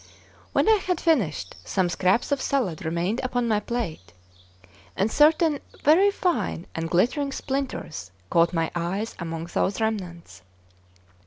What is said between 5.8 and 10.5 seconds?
very fine and glittering splinters caught my eye among these remnants.